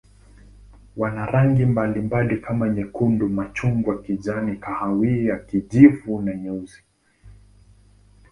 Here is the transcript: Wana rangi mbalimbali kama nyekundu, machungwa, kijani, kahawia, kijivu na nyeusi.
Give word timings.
Wana 0.97 1.25
rangi 1.25 1.65
mbalimbali 1.65 2.37
kama 2.37 2.69
nyekundu, 2.69 3.29
machungwa, 3.29 4.01
kijani, 4.01 4.57
kahawia, 4.57 5.37
kijivu 5.39 6.21
na 6.21 6.33
nyeusi. 6.35 6.83